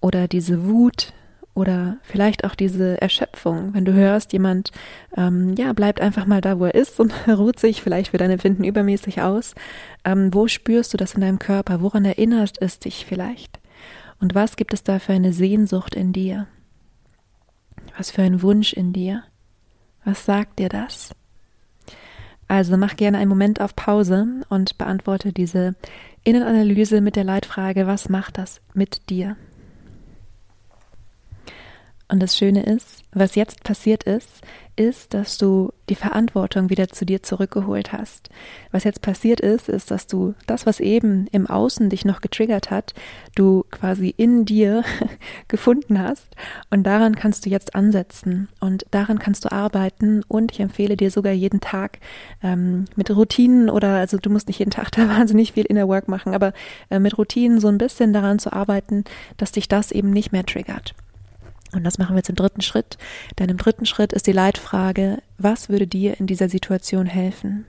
oder 0.00 0.28
diese 0.28 0.64
Wut 0.66 1.12
oder 1.54 1.96
vielleicht 2.02 2.44
auch 2.44 2.54
diese 2.54 3.02
Erschöpfung, 3.02 3.74
wenn 3.74 3.84
du 3.84 3.92
hörst, 3.92 4.32
jemand 4.32 4.70
ähm, 5.16 5.56
ja 5.58 5.72
bleibt 5.72 6.00
einfach 6.00 6.24
mal 6.24 6.40
da, 6.40 6.60
wo 6.60 6.66
er 6.66 6.74
ist 6.76 7.00
und 7.00 7.12
ruht 7.28 7.58
sich 7.58 7.82
vielleicht 7.82 8.12
für 8.12 8.16
dein 8.16 8.30
Empfinden 8.30 8.62
übermäßig 8.62 9.22
aus. 9.22 9.56
Ähm, 10.04 10.32
wo 10.32 10.46
spürst 10.46 10.92
du 10.92 10.96
das 10.96 11.14
in 11.14 11.20
deinem 11.20 11.40
Körper? 11.40 11.80
Woran 11.80 12.04
erinnerst 12.04 12.62
es 12.62 12.78
dich 12.78 13.06
vielleicht? 13.06 13.58
Und 14.20 14.36
was 14.36 14.54
gibt 14.54 14.72
es 14.72 14.84
da 14.84 15.00
für 15.00 15.14
eine 15.14 15.32
Sehnsucht 15.32 15.96
in 15.96 16.12
dir? 16.12 16.46
Was 17.96 18.12
für 18.12 18.22
ein 18.22 18.40
Wunsch 18.42 18.72
in 18.72 18.92
dir? 18.92 19.24
Was 20.04 20.24
sagt 20.24 20.60
dir 20.60 20.68
das? 20.68 21.10
Also 22.48 22.76
mach 22.78 22.96
gerne 22.96 23.18
einen 23.18 23.28
Moment 23.28 23.60
auf 23.60 23.76
Pause 23.76 24.26
und 24.48 24.78
beantworte 24.78 25.32
diese 25.32 25.74
Innenanalyse 26.24 27.00
mit 27.00 27.14
der 27.14 27.24
Leitfrage, 27.24 27.86
was 27.86 28.08
macht 28.08 28.38
das 28.38 28.60
mit 28.74 29.10
dir? 29.10 29.36
Und 32.10 32.20
das 32.20 32.36
Schöne 32.36 32.62
ist, 32.62 33.02
was 33.12 33.34
jetzt 33.34 33.64
passiert 33.64 34.04
ist, 34.04 34.42
ist, 34.76 35.12
dass 35.12 35.36
du 35.36 35.72
die 35.88 35.94
Verantwortung 35.94 36.70
wieder 36.70 36.88
zu 36.88 37.04
dir 37.04 37.22
zurückgeholt 37.22 37.92
hast. 37.92 38.30
Was 38.70 38.84
jetzt 38.84 39.02
passiert 39.02 39.40
ist, 39.40 39.68
ist, 39.68 39.90
dass 39.90 40.06
du 40.06 40.34
das, 40.46 40.66
was 40.66 40.80
eben 40.80 41.26
im 41.32 41.46
Außen 41.46 41.90
dich 41.90 42.04
noch 42.04 42.20
getriggert 42.20 42.70
hat, 42.70 42.94
du 43.34 43.64
quasi 43.70 44.14
in 44.16 44.44
dir 44.44 44.84
gefunden 45.48 45.98
hast 45.98 46.34
und 46.70 46.84
daran 46.84 47.16
kannst 47.16 47.44
du 47.44 47.50
jetzt 47.50 47.74
ansetzen 47.74 48.48
und 48.60 48.86
daran 48.90 49.18
kannst 49.18 49.44
du 49.44 49.52
arbeiten 49.52 50.22
und 50.28 50.52
ich 50.52 50.60
empfehle 50.60 50.96
dir 50.96 51.10
sogar 51.10 51.32
jeden 51.32 51.60
Tag 51.60 51.98
ähm, 52.42 52.86
mit 52.94 53.10
Routinen 53.10 53.68
oder 53.68 53.96
also 53.96 54.16
du 54.16 54.30
musst 54.30 54.48
nicht 54.48 54.60
jeden 54.60 54.70
Tag 54.70 54.92
da 54.92 55.08
wahnsinnig 55.08 55.52
viel 55.52 55.64
Inner 55.64 55.88
Work 55.88 56.08
machen, 56.08 56.34
aber 56.34 56.52
äh, 56.88 57.00
mit 57.00 57.18
Routinen 57.18 57.60
so 57.60 57.68
ein 57.68 57.78
bisschen 57.78 58.12
daran 58.12 58.38
zu 58.38 58.52
arbeiten, 58.52 59.04
dass 59.36 59.52
dich 59.52 59.68
das 59.68 59.90
eben 59.92 60.10
nicht 60.10 60.32
mehr 60.32 60.46
triggert. 60.46 60.94
Und 61.72 61.84
das 61.84 61.98
machen 61.98 62.14
wir 62.14 62.18
jetzt 62.18 62.30
im 62.30 62.36
dritten 62.36 62.62
Schritt. 62.62 62.98
Denn 63.38 63.48
im 63.48 63.56
dritten 63.56 63.86
Schritt 63.86 64.12
ist 64.12 64.26
die 64.26 64.32
Leitfrage, 64.32 65.22
was 65.36 65.68
würde 65.68 65.86
dir 65.86 66.18
in 66.18 66.26
dieser 66.26 66.48
Situation 66.48 67.06
helfen? 67.06 67.66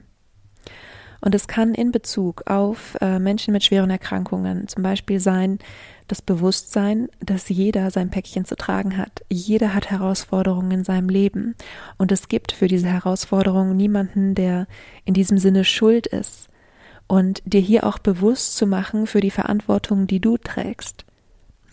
Und 1.21 1.35
es 1.35 1.47
kann 1.47 1.73
in 1.73 1.91
Bezug 1.91 2.43
auf 2.49 2.97
äh, 3.01 3.19
Menschen 3.19 3.51
mit 3.51 3.63
schweren 3.63 3.89
Erkrankungen 3.89 4.67
zum 4.67 4.83
Beispiel 4.83 5.19
sein, 5.19 5.59
das 6.07 6.21
Bewusstsein, 6.21 7.09
dass 7.19 7.49
jeder 7.49 7.91
sein 7.91 8.09
Päckchen 8.09 8.45
zu 8.45 8.55
tragen 8.55 8.97
hat. 8.97 9.23
Jeder 9.29 9.73
hat 9.73 9.91
Herausforderungen 9.91 10.71
in 10.71 10.83
seinem 10.83 11.09
Leben. 11.09 11.55
Und 11.97 12.11
es 12.11 12.29
gibt 12.29 12.51
für 12.51 12.67
diese 12.67 12.87
Herausforderungen 12.87 13.75
niemanden, 13.75 14.33
der 14.33 14.67
in 15.05 15.13
diesem 15.13 15.37
Sinne 15.37 15.65
schuld 15.65 16.07
ist. 16.07 16.47
Und 17.07 17.41
dir 17.45 17.61
hier 17.61 17.85
auch 17.85 17.99
bewusst 17.99 18.55
zu 18.55 18.65
machen 18.65 19.07
für 19.07 19.19
die 19.19 19.31
Verantwortung, 19.31 20.07
die 20.07 20.19
du 20.19 20.37
trägst. 20.37 21.05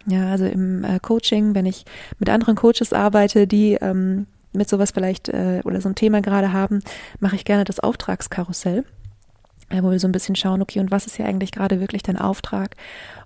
Ja, 0.06 0.30
also 0.30 0.46
im 0.46 0.84
äh, 0.84 1.00
Coaching, 1.00 1.54
wenn 1.54 1.66
ich 1.66 1.84
mit 2.18 2.30
anderen 2.30 2.54
Coaches 2.54 2.92
arbeite, 2.92 3.46
die 3.46 3.74
ähm, 3.74 4.26
mit 4.52 4.68
sowas 4.68 4.92
vielleicht 4.92 5.28
äh, 5.28 5.60
oder 5.64 5.80
so 5.80 5.88
ein 5.88 5.94
Thema 5.94 6.20
gerade 6.22 6.52
haben, 6.52 6.80
mache 7.20 7.36
ich 7.36 7.44
gerne 7.44 7.64
das 7.64 7.80
Auftragskarussell, 7.80 8.84
äh, 9.68 9.82
wo 9.82 9.90
wir 9.90 9.98
so 9.98 10.08
ein 10.08 10.12
bisschen 10.12 10.36
schauen, 10.36 10.62
okay, 10.62 10.78
und 10.78 10.90
was 10.90 11.06
ist 11.06 11.16
hier 11.16 11.26
eigentlich 11.26 11.52
gerade 11.52 11.80
wirklich 11.80 12.02
dein 12.02 12.18
Auftrag 12.18 12.76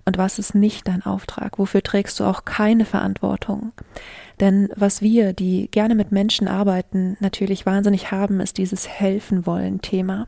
und 0.05 0.17
was 0.17 0.39
ist 0.39 0.55
nicht 0.55 0.87
dein 0.87 1.03
Auftrag? 1.03 1.59
Wofür 1.59 1.83
trägst 1.83 2.19
du 2.19 2.25
auch 2.25 2.45
keine 2.45 2.85
Verantwortung? 2.85 3.71
Denn 4.39 4.69
was 4.75 5.01
wir, 5.01 5.33
die 5.33 5.69
gerne 5.69 5.93
mit 5.93 6.11
Menschen 6.11 6.47
arbeiten, 6.47 7.15
natürlich 7.19 7.65
wahnsinnig 7.67 8.11
haben, 8.11 8.39
ist 8.39 8.57
dieses 8.57 8.87
Helfen 8.87 9.45
wollen 9.45 9.81
Thema. 9.81 10.27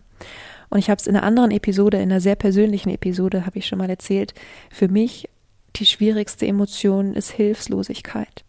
Und 0.69 0.79
ich 0.79 0.89
habe 0.89 0.99
es 0.99 1.07
in 1.07 1.15
einer 1.15 1.25
anderen 1.25 1.51
Episode, 1.51 1.97
in 1.97 2.11
einer 2.11 2.21
sehr 2.21 2.35
persönlichen 2.35 2.89
Episode, 2.89 3.45
habe 3.45 3.59
ich 3.59 3.67
schon 3.67 3.77
mal 3.77 3.89
erzählt, 3.89 4.33
für 4.71 4.87
mich 4.87 5.29
die 5.75 5.85
schwierigste 5.85 6.45
Emotion 6.45 7.13
ist 7.13 7.31
Hilflosigkeit 7.31 8.43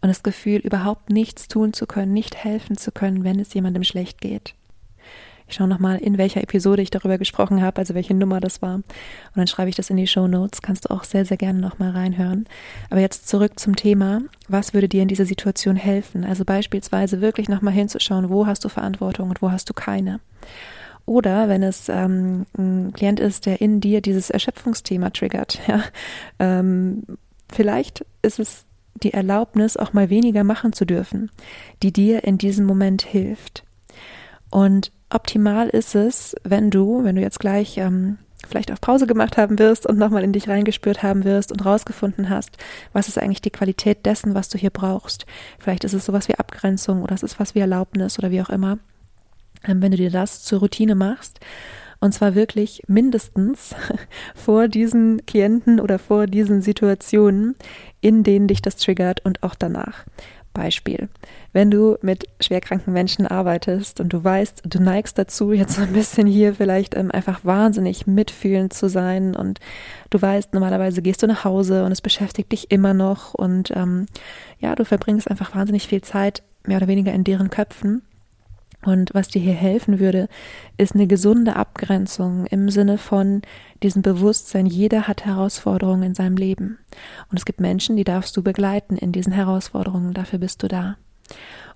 und 0.00 0.08
das 0.08 0.22
Gefühl, 0.22 0.60
überhaupt 0.60 1.10
nichts 1.10 1.48
tun 1.48 1.72
zu 1.72 1.86
können, 1.86 2.12
nicht 2.12 2.36
helfen 2.36 2.76
zu 2.76 2.92
können, 2.92 3.24
wenn 3.24 3.40
es 3.40 3.54
jemandem 3.54 3.84
schlecht 3.84 4.20
geht. 4.20 4.54
Ich 5.48 5.54
schaue 5.54 5.68
nochmal, 5.68 5.96
in 5.98 6.18
welcher 6.18 6.42
Episode 6.42 6.82
ich 6.82 6.90
darüber 6.90 7.16
gesprochen 7.16 7.62
habe, 7.62 7.78
also 7.78 7.94
welche 7.94 8.12
Nummer 8.12 8.38
das 8.38 8.60
war. 8.60 8.74
Und 8.74 8.84
dann 9.34 9.46
schreibe 9.46 9.70
ich 9.70 9.76
das 9.76 9.88
in 9.88 9.96
die 9.96 10.06
Show 10.06 10.28
Notes. 10.28 10.60
Kannst 10.60 10.84
du 10.84 10.90
auch 10.90 11.04
sehr, 11.04 11.24
sehr 11.24 11.38
gerne 11.38 11.58
nochmal 11.58 11.92
reinhören. 11.92 12.46
Aber 12.90 13.00
jetzt 13.00 13.28
zurück 13.28 13.58
zum 13.58 13.74
Thema. 13.74 14.20
Was 14.46 14.74
würde 14.74 14.90
dir 14.90 15.00
in 15.00 15.08
dieser 15.08 15.24
Situation 15.24 15.76
helfen? 15.76 16.22
Also 16.24 16.44
beispielsweise 16.44 17.22
wirklich 17.22 17.48
nochmal 17.48 17.72
hinzuschauen, 17.72 18.28
wo 18.28 18.46
hast 18.46 18.62
du 18.62 18.68
Verantwortung 18.68 19.30
und 19.30 19.40
wo 19.40 19.50
hast 19.50 19.70
du 19.70 19.74
keine. 19.74 20.20
Oder 21.08 21.48
wenn 21.48 21.62
es 21.62 21.88
ähm, 21.88 22.44
ein 22.56 22.92
Klient 22.92 23.18
ist, 23.18 23.46
der 23.46 23.62
in 23.62 23.80
dir 23.80 24.02
dieses 24.02 24.28
Erschöpfungsthema 24.28 25.08
triggert, 25.08 25.58
ja, 25.66 25.82
ähm, 26.38 27.02
vielleicht 27.50 28.04
ist 28.20 28.38
es 28.38 28.66
die 28.94 29.14
Erlaubnis, 29.14 29.78
auch 29.78 29.94
mal 29.94 30.10
weniger 30.10 30.44
machen 30.44 30.74
zu 30.74 30.84
dürfen, 30.84 31.30
die 31.82 31.94
dir 31.94 32.24
in 32.24 32.36
diesem 32.36 32.66
Moment 32.66 33.02
hilft. 33.02 33.64
Und 34.50 34.92
optimal 35.08 35.70
ist 35.70 35.94
es, 35.94 36.36
wenn 36.44 36.70
du, 36.70 37.04
wenn 37.04 37.16
du 37.16 37.22
jetzt 37.22 37.40
gleich 37.40 37.78
ähm, 37.78 38.18
vielleicht 38.46 38.70
auf 38.70 38.80
Pause 38.82 39.06
gemacht 39.06 39.38
haben 39.38 39.58
wirst 39.58 39.86
und 39.86 39.96
nochmal 39.96 40.24
in 40.24 40.34
dich 40.34 40.46
reingespürt 40.46 41.02
haben 41.02 41.24
wirst 41.24 41.52
und 41.52 41.64
rausgefunden 41.64 42.28
hast, 42.28 42.58
was 42.92 43.08
ist 43.08 43.18
eigentlich 43.18 43.40
die 43.40 43.50
Qualität 43.50 44.04
dessen, 44.04 44.34
was 44.34 44.50
du 44.50 44.58
hier 44.58 44.70
brauchst. 44.70 45.24
Vielleicht 45.58 45.84
ist 45.84 45.94
es 45.94 46.04
sowas 46.04 46.28
wie 46.28 46.34
Abgrenzung 46.34 47.02
oder 47.02 47.14
es 47.14 47.22
ist 47.22 47.40
was 47.40 47.54
wie 47.54 47.60
Erlaubnis 47.60 48.18
oder 48.18 48.30
wie 48.30 48.42
auch 48.42 48.50
immer. 48.50 48.78
Ähm, 49.66 49.82
wenn 49.82 49.90
du 49.90 49.96
dir 49.96 50.10
das 50.10 50.42
zur 50.42 50.60
Routine 50.60 50.94
machst 50.94 51.40
und 52.00 52.12
zwar 52.12 52.34
wirklich 52.34 52.82
mindestens 52.86 53.74
vor 54.34 54.68
diesen 54.68 55.24
Klienten 55.26 55.80
oder 55.80 55.98
vor 55.98 56.26
diesen 56.26 56.62
Situationen, 56.62 57.56
in 58.00 58.22
denen 58.22 58.46
dich 58.46 58.62
das 58.62 58.76
triggert 58.76 59.24
und 59.24 59.42
auch 59.42 59.54
danach. 59.54 60.04
Beispiel. 60.54 61.08
Wenn 61.52 61.70
du 61.70 61.98
mit 62.02 62.24
schwerkranken 62.40 62.92
Menschen 62.92 63.26
arbeitest 63.26 64.00
und 64.00 64.12
du 64.12 64.24
weißt, 64.24 64.62
du 64.64 64.82
neigst 64.82 65.16
dazu, 65.16 65.52
jetzt 65.52 65.76
so 65.76 65.82
ein 65.82 65.92
bisschen 65.92 66.26
hier 66.26 66.54
vielleicht 66.54 66.96
ähm, 66.96 67.12
einfach 67.12 67.44
wahnsinnig 67.44 68.08
mitfühlend 68.08 68.72
zu 68.72 68.88
sein 68.88 69.36
und 69.36 69.60
du 70.10 70.20
weißt, 70.20 70.54
normalerweise 70.54 71.00
gehst 71.00 71.22
du 71.22 71.28
nach 71.28 71.44
Hause 71.44 71.84
und 71.84 71.92
es 71.92 72.00
beschäftigt 72.00 72.50
dich 72.50 72.72
immer 72.72 72.92
noch 72.92 73.34
und 73.34 73.70
ähm, 73.76 74.06
ja, 74.58 74.74
du 74.74 74.84
verbringst 74.84 75.30
einfach 75.30 75.54
wahnsinnig 75.54 75.86
viel 75.86 76.02
Zeit 76.02 76.42
mehr 76.66 76.78
oder 76.78 76.88
weniger 76.88 77.12
in 77.12 77.24
deren 77.24 77.50
Köpfen 77.50 78.02
und 78.84 79.12
was 79.12 79.28
dir 79.28 79.40
hier 79.40 79.54
helfen 79.54 79.98
würde, 79.98 80.28
ist 80.76 80.94
eine 80.94 81.06
gesunde 81.06 81.56
Abgrenzung 81.56 82.46
im 82.46 82.70
Sinne 82.70 82.96
von 82.96 83.42
diesem 83.82 84.02
Bewusstsein, 84.02 84.66
jeder 84.66 85.08
hat 85.08 85.24
Herausforderungen 85.24 86.02
in 86.02 86.14
seinem 86.14 86.36
Leben. 86.36 86.78
Und 87.30 87.38
es 87.38 87.44
gibt 87.44 87.60
Menschen, 87.60 87.96
die 87.96 88.04
darfst 88.04 88.36
du 88.36 88.42
begleiten 88.42 88.96
in 88.96 89.12
diesen 89.12 89.32
Herausforderungen, 89.32 90.14
dafür 90.14 90.38
bist 90.38 90.62
du 90.62 90.68
da. 90.68 90.96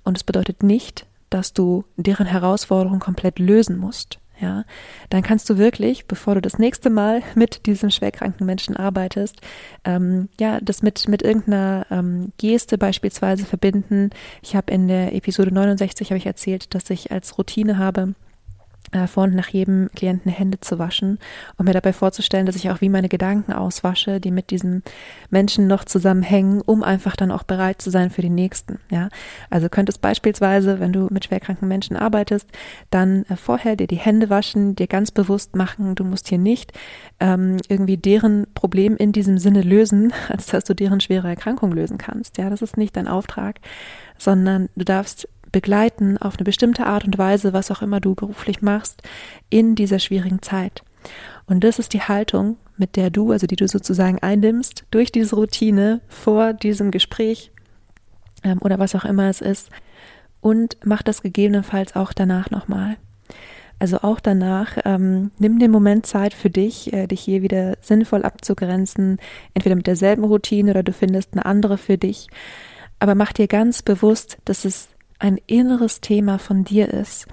Und 0.05 0.17
es 0.17 0.25
bedeutet 0.25 0.63
nicht, 0.63 1.07
dass 1.29 1.53
du 1.53 1.85
deren 1.97 2.27
Herausforderungen 2.27 3.01
komplett 3.01 3.39
lösen 3.39 3.79
musst 3.79 4.21
ja, 4.43 4.65
dann 5.09 5.23
kannst 5.23 5.49
du 5.49 5.57
wirklich, 5.57 6.07
bevor 6.07 6.35
du 6.35 6.43
das 6.43 6.59
nächste 6.59 6.91
Mal 6.91 7.23
mit 7.35 7.65
diesem 7.67 7.91
schwerkranken 7.91 8.45
Menschen 8.45 8.77
arbeitest, 8.77 9.41
ähm, 9.85 10.29
ja, 10.39 10.59
das 10.61 10.83
mit, 10.83 11.09
mit 11.09 11.23
irgendeiner 11.23 11.87
ähm, 11.91 12.33
Geste 12.37 12.77
beispielsweise 12.77 13.47
verbinden. 13.47 14.11
Ich 14.43 14.55
habe 14.57 14.73
in 14.73 14.89
der 14.89 15.15
Episode 15.15 15.55
69 15.55 16.11
habe 16.11 16.19
ich 16.19 16.27
erzählt, 16.27 16.75
dass 16.75 16.91
ich 16.91 17.13
als 17.13 17.39
Routine 17.39 17.79
habe, 17.79 18.15
äh, 18.93 19.07
vor 19.07 19.25
und 19.25 19.35
nach 19.35 19.49
jedem 19.49 19.91
Klienten 19.95 20.31
Hände 20.31 20.61
zu 20.61 20.79
waschen 20.79 21.19
und 21.57 21.67
mir 21.67 21.73
dabei 21.73 21.93
vorzustellen, 21.93 22.47
dass 22.47 22.57
ich 22.57 22.71
auch 22.71 22.81
wie 22.81 22.89
meine 22.89 23.09
Gedanken 23.09 23.53
auswasche, 23.53 24.21
die 24.21 24.31
mit 24.31 24.51
diesem 24.51 24.83
Menschen 25.31 25.67
noch 25.67 25.85
zusammenhängen, 25.85 26.61
um 26.61 26.83
einfach 26.83 27.17
dann 27.17 27.31
auch 27.31 27.43
bereit 27.43 27.83
zu 27.83 27.91
sein 27.91 28.11
für 28.11 28.23
den 28.23 28.35
nächsten. 28.35 28.79
Ja, 28.91 29.09
also 29.51 29.69
könntest 29.69 30.01
beispielsweise, 30.01 30.81
wenn 30.81 30.93
du 30.93 31.09
mit 31.11 31.25
schwerkranken 31.25 31.69
Menschen 31.69 31.97
arbeitest, 31.97 32.49
dann 32.91 33.25
äh, 33.29 33.37
vorher 33.37 33.77
dir 33.77 33.87
die 33.87 33.97
Hände 33.97 34.31
waschen, 34.31 34.77
dir 34.77 34.87
ganz 34.87 35.11
bewusst 35.11 35.57
machen, 35.57 35.95
du 35.95 36.05
musst 36.05 36.29
hier 36.29 36.39
nicht 36.39 36.73
ähm, 37.21 37.57
irgendwie 37.69 37.97
deren 37.97 38.47
Problem 38.55 38.97
in 38.97 39.13
diesem 39.13 39.39
Sinne 39.39 39.63
lösen, 39.63 40.13
als 40.29 40.47
dass 40.47 40.65
du 40.65 40.75
deren 40.75 41.01
schwere 41.01 41.29
Erkrankung 41.29 41.73
lösen 41.73 41.99
kannst. 41.99 42.39
Ja, 42.39 42.51
das 42.51 42.63
ist 42.63 42.77
nicht 42.77 42.97
dein 42.97 43.09
Auftrag, 43.09 43.61
sondern 44.19 44.69
du 44.77 44.85
darfst 44.85 45.29
begleiten 45.53 46.19
auf 46.19 46.37
eine 46.37 46.45
bestimmte 46.45 46.87
Art 46.87 47.05
und 47.05 47.19
Weise, 47.19 47.53
was 47.53 47.71
auch 47.71 47.83
immer 47.83 48.01
du 48.01 48.15
beruflich 48.15 48.63
machst, 48.63 49.03
in 49.51 49.75
dieser 49.75 49.99
schwierigen 49.99 50.43
Zeit. 50.43 50.83
Und 51.47 51.65
das 51.65 51.79
ist 51.79 51.93
die 51.93 52.03
Haltung, 52.03 52.57
mit 52.77 52.97
der 52.97 53.11
du, 53.11 53.33
also 53.33 53.47
die 53.47 53.57
du 53.57 53.69
sozusagen 53.69 54.19
einnimmst, 54.21 54.85
durch 54.91 55.13
diese 55.13 55.37
Routine 55.37 56.01
vor 56.09 56.53
diesem 56.53 56.91
Gespräch 56.91 57.53
ähm, 58.43 58.59
oder 58.61 58.79
was 58.79 58.95
auch 58.95 59.05
immer 59.05 59.29
es 59.29 59.41
ist. 59.41 59.71
Und 60.41 60.77
mach 60.85 61.03
das 61.03 61.23
gegebenenfalls 61.23 61.95
auch 61.95 62.13
danach 62.13 62.51
nochmal. 62.51 62.97
Also 63.79 63.99
auch 63.99 64.21
danach, 64.21 64.79
ähm, 64.85 65.33
nimm 65.39 65.59
den 65.59 65.73
Moment 65.73 66.07
Zeit 66.07 66.35
für 66.35 66.51
dich, 66.51 66.93
äh, 66.93 67.07
dich 67.09 67.21
hier 67.21 67.43
wieder 67.43 67.77
sinnvoll 67.81 68.23
abzugrenzen, 68.23 69.19
entweder 69.55 69.75
mit 69.75 69.87
derselben 69.87 70.25
Routine 70.25 70.71
oder 70.71 70.83
du 70.85 70.93
findest 70.93 71.33
eine 71.33 71.45
andere 71.45 71.79
für 71.79 71.99
dich. 71.99 72.29
Aber 73.01 73.17
mach 73.17 73.33
dir 73.33 73.49
ganz 73.49 73.83
bewusst, 73.83 74.39
dass 74.45 74.65
es 74.65 74.89
ein 75.23 75.39
inneres 75.47 76.01
Thema 76.01 76.39
von 76.39 76.65
dir 76.65 76.93
ist 76.93 77.27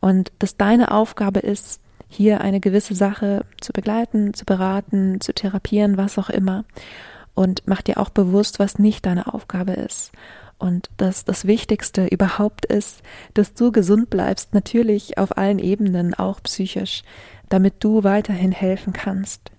und 0.00 0.32
dass 0.38 0.56
deine 0.56 0.92
Aufgabe 0.92 1.40
ist, 1.40 1.80
hier 2.08 2.40
eine 2.40 2.60
gewisse 2.60 2.94
Sache 2.94 3.44
zu 3.60 3.72
begleiten, 3.72 4.32
zu 4.32 4.44
beraten, 4.44 5.20
zu 5.20 5.32
therapieren, 5.32 5.96
was 5.96 6.18
auch 6.18 6.30
immer. 6.30 6.64
Und 7.34 7.62
mach 7.66 7.82
dir 7.82 7.98
auch 7.98 8.10
bewusst, 8.10 8.58
was 8.58 8.78
nicht 8.78 9.06
deine 9.06 9.32
Aufgabe 9.32 9.72
ist. 9.72 10.12
Und 10.58 10.90
dass 10.98 11.24
das 11.24 11.46
Wichtigste 11.46 12.06
überhaupt 12.06 12.66
ist, 12.66 13.02
dass 13.34 13.54
du 13.54 13.72
gesund 13.72 14.10
bleibst, 14.10 14.54
natürlich 14.54 15.18
auf 15.18 15.36
allen 15.38 15.58
Ebenen, 15.58 16.14
auch 16.14 16.42
psychisch, 16.42 17.02
damit 17.48 17.82
du 17.82 18.04
weiterhin 18.04 18.52
helfen 18.52 18.92
kannst. 18.92 19.50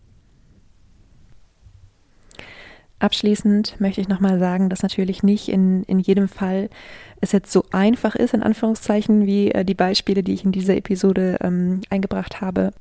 Abschließend 3.03 3.81
möchte 3.81 3.99
ich 3.99 4.07
nochmal 4.07 4.39
sagen, 4.39 4.69
dass 4.69 4.81
natürlich 4.81 5.23
nicht 5.23 5.49
in, 5.49 5.83
in 5.83 5.99
jedem 5.99 6.29
Fall 6.29 6.69
es 7.19 7.33
jetzt 7.33 7.51
so 7.51 7.65
einfach 7.73 8.15
ist, 8.15 8.33
in 8.33 8.41
Anführungszeichen, 8.41 9.25
wie 9.25 9.51
äh, 9.51 9.65
die 9.65 9.73
Beispiele, 9.73 10.23
die 10.23 10.33
ich 10.33 10.45
in 10.45 10.53
dieser 10.53 10.77
Episode 10.77 11.37
ähm, 11.41 11.81
eingebracht 11.89 12.39
habe. 12.39 12.71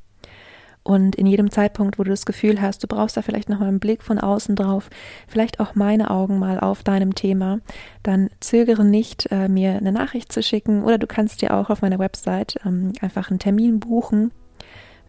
Und 0.84 1.16
in 1.16 1.26
jedem 1.26 1.50
Zeitpunkt, 1.50 1.98
wo 1.98 2.04
du 2.04 2.10
das 2.10 2.24
Gefühl 2.24 2.62
hast, 2.62 2.84
du 2.84 2.86
brauchst 2.86 3.16
da 3.16 3.22
vielleicht 3.22 3.48
nochmal 3.48 3.66
einen 3.66 3.80
Blick 3.80 4.04
von 4.04 4.20
außen 4.20 4.54
drauf, 4.54 4.90
vielleicht 5.26 5.58
auch 5.58 5.74
meine 5.74 6.08
Augen 6.08 6.38
mal 6.38 6.60
auf 6.60 6.84
deinem 6.84 7.16
Thema, 7.16 7.58
dann 8.04 8.30
zögere 8.38 8.84
nicht, 8.84 9.26
äh, 9.32 9.48
mir 9.48 9.72
eine 9.72 9.90
Nachricht 9.90 10.30
zu 10.30 10.40
schicken 10.40 10.84
oder 10.84 10.98
du 10.98 11.08
kannst 11.08 11.42
dir 11.42 11.52
auch 11.52 11.68
auf 11.68 11.82
meiner 11.82 11.98
Website 11.98 12.60
ähm, 12.64 12.92
einfach 13.00 13.28
einen 13.28 13.40
Termin 13.40 13.80
buchen 13.80 14.30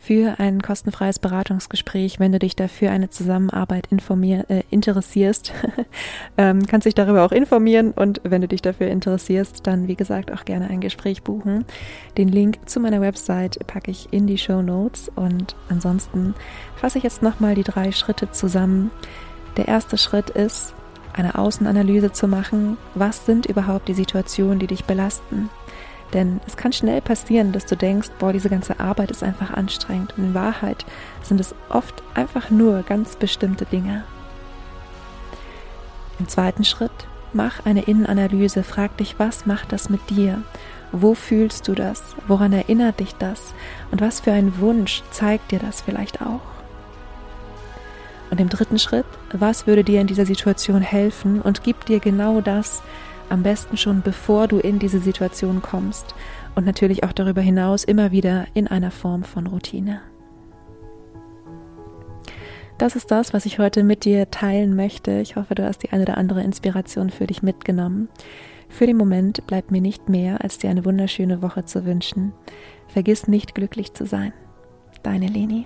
für 0.03 0.37
ein 0.37 0.61
kostenfreies 0.61 1.17
Beratungsgespräch, 1.19 2.19
wenn 2.19 2.33
du 2.33 2.39
dich 2.39 2.57
dafür 2.57 2.91
eine 2.91 3.09
Zusammenarbeit 3.09 3.87
äh, 3.89 4.63
interessierst. 4.69 5.53
ähm, 6.37 6.65
kannst 6.67 6.85
dich 6.85 6.93
darüber 6.93 7.23
auch 7.23 7.31
informieren 7.31 7.91
und 7.91 8.19
wenn 8.25 8.41
du 8.41 8.49
dich 8.49 8.61
dafür 8.61 8.87
interessierst, 8.87 9.65
dann 9.65 9.87
wie 9.87 9.95
gesagt 9.95 10.29
auch 10.33 10.43
gerne 10.43 10.69
ein 10.69 10.81
Gespräch 10.81 11.23
buchen. 11.23 11.63
Den 12.17 12.27
Link 12.27 12.57
zu 12.65 12.81
meiner 12.81 12.99
Website 12.99 13.65
packe 13.65 13.91
ich 13.91 14.11
in 14.11 14.27
die 14.27 14.37
Show 14.37 14.61
Notes 14.61 15.09
und 15.15 15.55
ansonsten 15.69 16.35
fasse 16.75 16.97
ich 16.97 17.05
jetzt 17.05 17.21
nochmal 17.21 17.55
die 17.55 17.63
drei 17.63 17.93
Schritte 17.93 18.29
zusammen. 18.29 18.91
Der 19.55 19.69
erste 19.69 19.97
Schritt 19.97 20.29
ist, 20.31 20.75
eine 21.13 21.35
Außenanalyse 21.35 22.11
zu 22.11 22.27
machen. 22.27 22.77
Was 22.93 23.25
sind 23.25 23.45
überhaupt 23.45 23.87
die 23.87 23.93
Situationen, 23.93 24.59
die 24.59 24.67
dich 24.67 24.83
belasten? 24.83 25.49
Denn 26.11 26.41
es 26.45 26.57
kann 26.57 26.73
schnell 26.73 27.01
passieren, 27.01 27.51
dass 27.51 27.65
du 27.65 27.75
denkst, 27.75 28.09
boah, 28.19 28.33
diese 28.33 28.49
ganze 28.49 28.79
Arbeit 28.79 29.09
ist 29.09 29.23
einfach 29.23 29.51
anstrengend. 29.51 30.13
Und 30.17 30.25
in 30.25 30.33
Wahrheit 30.33 30.85
sind 31.23 31.39
es 31.39 31.55
oft 31.69 32.03
einfach 32.13 32.49
nur 32.49 32.83
ganz 32.83 33.15
bestimmte 33.15 33.65
Dinge. 33.65 34.03
Im 36.19 36.27
zweiten 36.27 36.63
Schritt, 36.63 36.91
mach 37.33 37.65
eine 37.65 37.83
Innenanalyse, 37.83 38.63
frag 38.63 38.95
dich, 38.97 39.15
was 39.17 39.45
macht 39.45 39.71
das 39.71 39.89
mit 39.89 40.09
dir? 40.09 40.43
Wo 40.91 41.15
fühlst 41.15 41.67
du 41.67 41.73
das? 41.73 42.15
Woran 42.27 42.53
erinnert 42.53 42.99
dich 42.99 43.15
das? 43.15 43.55
Und 43.89 43.99
was 43.99 44.19
für 44.19 44.31
ein 44.31 44.59
Wunsch 44.59 45.01
zeigt 45.09 45.51
dir 45.51 45.57
das 45.57 45.81
vielleicht 45.81 46.21
auch? 46.21 46.41
Und 48.29 48.39
im 48.39 48.49
dritten 48.49 48.79
Schritt, 48.79 49.05
was 49.31 49.67
würde 49.67 49.83
dir 49.83 50.01
in 50.01 50.07
dieser 50.07 50.25
Situation 50.25 50.81
helfen 50.81 51.41
und 51.41 51.63
gibt 51.63 51.89
dir 51.89 51.99
genau 51.99 52.41
das, 52.41 52.83
am 53.33 53.41
besten 53.41 53.77
schon 53.77 54.03
bevor 54.03 54.47
du 54.47 54.59
in 54.59 54.77
diese 54.77 54.99
Situation 54.99 55.63
kommst 55.63 56.13
und 56.53 56.67
natürlich 56.67 57.03
auch 57.03 57.13
darüber 57.13 57.41
hinaus 57.41 57.83
immer 57.83 58.11
wieder 58.11 58.45
in 58.53 58.67
einer 58.67 58.91
Form 58.91 59.23
von 59.23 59.47
Routine. 59.47 60.01
Das 62.77 62.95
ist 62.95 63.09
das, 63.09 63.33
was 63.33 63.47
ich 63.47 63.57
heute 63.57 63.83
mit 63.83 64.05
dir 64.05 64.29
teilen 64.29 64.75
möchte. 64.75 65.19
Ich 65.19 65.35
hoffe, 65.35 65.55
du 65.55 65.65
hast 65.65 65.79
die 65.79 65.91
eine 65.91 66.03
oder 66.03 66.17
andere 66.17 66.43
Inspiration 66.43 67.09
für 67.09 67.25
dich 67.25 67.41
mitgenommen. 67.41 68.07
Für 68.69 68.85
den 68.85 68.97
Moment 68.97 69.45
bleibt 69.47 69.71
mir 69.71 69.81
nicht 69.81 70.09
mehr, 70.09 70.43
als 70.43 70.59
dir 70.59 70.69
eine 70.69 70.85
wunderschöne 70.85 71.41
Woche 71.41 71.65
zu 71.65 71.85
wünschen. 71.85 72.33
Vergiss 72.87 73.27
nicht 73.27 73.55
glücklich 73.55 73.93
zu 73.93 74.05
sein. 74.05 74.31
Deine 75.01 75.27
Leni. 75.27 75.65